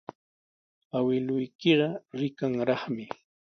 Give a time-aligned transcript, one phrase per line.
[0.97, 1.89] Awkilluykiqa
[2.19, 3.05] rikanraqmi.